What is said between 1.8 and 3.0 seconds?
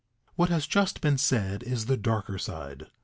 the darker side.